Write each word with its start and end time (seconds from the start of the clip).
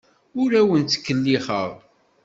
Ur 0.41 0.51
awen-ttkellixeɣ. 0.59 1.69